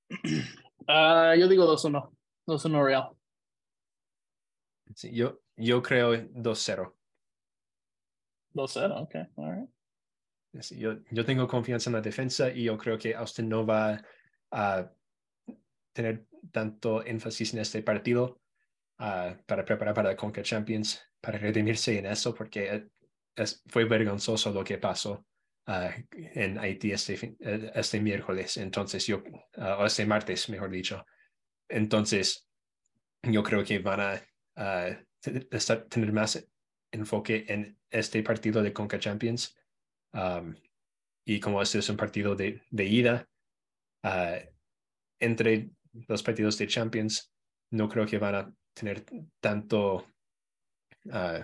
[0.08, 2.16] Uh, yo digo 2-1.
[2.46, 3.10] 2-1 Real.
[4.94, 6.94] Sí, yo, yo creo 2-0.
[8.54, 9.14] 2-0, ok.
[9.36, 9.70] All right.
[10.70, 14.00] Yo, yo tengo confianza en la defensa y yo creo que Austin no va
[14.52, 14.90] a
[15.92, 18.40] tener tanto énfasis en este partido
[19.00, 22.88] uh, para preparar para la Conca Champions, para redimirse en eso, porque
[23.34, 25.26] es, fue vergonzoso lo que pasó
[25.66, 27.36] uh, en Haití este,
[27.74, 29.24] este miércoles, entonces yo,
[29.56, 31.04] uh, o este martes, mejor dicho.
[31.68, 32.48] Entonces,
[33.22, 34.22] yo creo que van a
[35.50, 36.46] estar, tener más
[36.92, 39.56] enfoque en este partido de Conca Champions
[40.14, 40.54] Um,
[41.26, 43.28] y como este es un partido de, de ida,
[44.04, 44.38] uh,
[45.18, 45.70] entre
[46.06, 47.32] los partidos de Champions,
[47.70, 49.04] no creo que van a tener
[49.40, 50.06] tanto,
[51.06, 51.42] uh,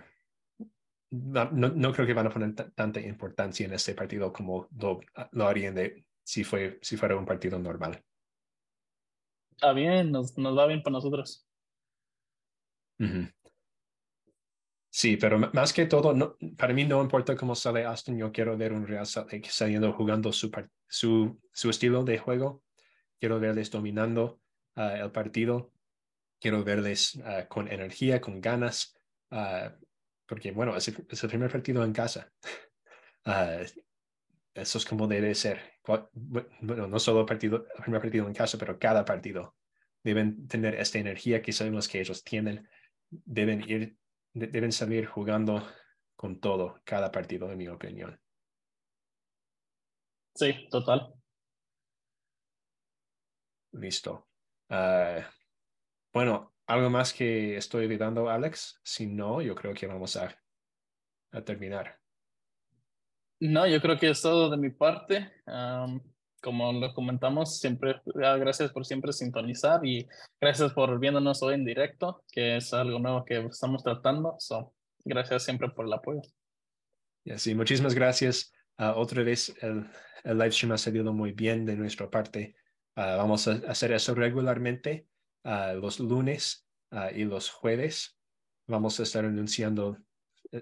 [1.11, 5.01] no, no, creo que van a poner tanta importancia en este partido como lo,
[5.33, 8.01] lo harían de, si, fue, si fuera un partido normal.
[9.51, 11.45] Está bien, nos, nos va bien para nosotros.
[14.93, 18.73] Sí, pero más que todo, para mí no importa cómo sale Austin, yo quiero ver
[18.73, 20.51] un Real Salt Lake saliendo jugando su,
[20.89, 22.65] su, su estilo de juego.
[23.21, 24.41] Quiero verles dominando
[24.75, 25.73] ah, el partido.
[26.41, 28.97] Quiero verles ah, con energía, con ganas,
[29.31, 29.71] uh,
[30.27, 32.33] porque bueno, es el, primer partido en casa.
[34.55, 35.61] eso es como debe ser.
[36.13, 39.55] Bueno, no solo partido, el primer partido en casa, pero cada partido.
[40.03, 42.67] Deben tener esta energía que sabemos que ellos tienen.
[43.11, 44.00] Deben ir
[44.33, 45.67] deben salir jugando
[46.17, 48.21] con todo cada partido, en mi opinión.
[50.35, 51.15] Sí, total.
[53.73, 54.29] Listo.
[54.69, 55.31] Ah,
[56.13, 58.81] bueno, ¿algo más que estoy olvidando, Alex?
[58.83, 60.37] Si no, yo creo que vamos a,
[61.33, 61.99] a terminar.
[63.41, 65.33] No, yo creo que es todo de mi parte
[66.41, 70.09] como lo comentamos, siempre, ah, gracias por siempre sintonizar y
[70.41, 74.37] gracias por viéndonos hoy en directo, que es algo nuevo que estamos tratando.
[74.39, 74.73] So,
[75.05, 76.23] gracias siempre por el apoyo.
[77.25, 78.53] y sí, muchísimas gracias.
[78.79, 79.87] Uh, otra vez, el,
[80.25, 82.55] el, live stream ha salido muy bien de nuestra parte.
[82.97, 85.07] Uh, vamos a hacer eso regularmente
[85.45, 86.67] uh, los lunes
[87.15, 88.19] y los jueves.
[88.67, 89.97] Vamos a estar anunciando,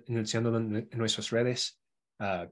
[0.09, 1.81] anunciando en nuestras redes,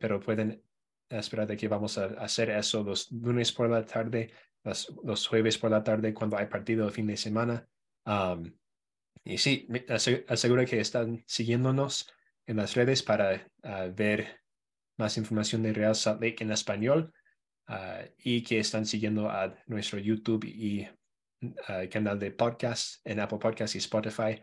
[0.00, 0.62] pero pueden
[1.10, 4.32] esperar de que vamos a hacer eso los lunes por la tarde,
[4.62, 7.68] los, jueves por la tarde cuando hay partido el fin de semana.
[9.24, 9.68] y sí,
[10.28, 12.12] asegura que están siguiéndonos
[12.46, 14.40] en las redes para ah, ver
[14.96, 17.12] más información de Real Salt Lake en español
[17.66, 20.88] ah, y que están siguiendo a nuestro YouTube y
[21.68, 24.40] ah, canal de podcast en Apple Podcast y Spotify.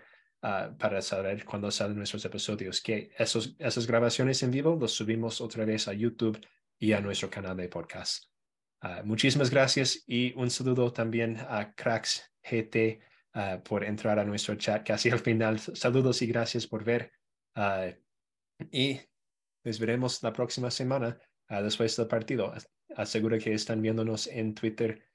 [0.78, 5.64] Para saber cuándo salen nuestros episodios, que esos, esas grabaciones en vivo los subimos otra
[5.64, 6.38] vez a YouTube
[6.78, 8.26] y a nuestro canal de podcast.
[8.82, 13.00] Ah, muchísimas gracias y un saludo también a Cracks GT
[13.36, 15.60] ah, por entrar a nuestro chat casi al final.
[15.60, 17.14] Saludos y gracias por ver.
[18.70, 19.00] Y
[19.64, 21.18] les veremos la próxima semana
[21.48, 22.54] después del partido.
[22.98, 25.08] Aseguro que están viéndonos en Twitter,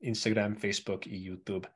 [0.00, 1.68] Instagram, Facebook y YouTube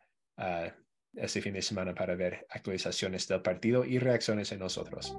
[1.15, 5.17] este fin de semana para ver actualizaciones del partido y reacciones en nosotros.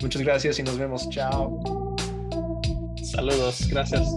[0.00, 1.08] Muchas gracias y nos vemos.
[1.10, 1.96] Chao.
[3.02, 4.08] Saludos, gracias.